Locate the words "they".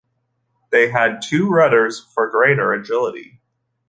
0.71-0.89